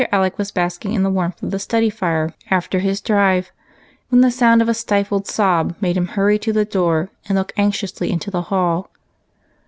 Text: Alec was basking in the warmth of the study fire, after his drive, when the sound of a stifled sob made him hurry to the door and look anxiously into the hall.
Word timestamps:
Alec 0.11 0.39
was 0.39 0.49
basking 0.49 0.93
in 0.93 1.03
the 1.03 1.11
warmth 1.11 1.43
of 1.43 1.51
the 1.51 1.59
study 1.59 1.91
fire, 1.91 2.33
after 2.49 2.79
his 2.79 3.01
drive, 3.01 3.51
when 4.09 4.21
the 4.21 4.31
sound 4.31 4.59
of 4.59 4.67
a 4.67 4.73
stifled 4.73 5.27
sob 5.27 5.75
made 5.79 5.95
him 5.95 6.07
hurry 6.07 6.39
to 6.39 6.51
the 6.51 6.65
door 6.65 7.09
and 7.29 7.37
look 7.37 7.53
anxiously 7.55 8.09
into 8.09 8.31
the 8.31 8.41
hall. 8.49 8.89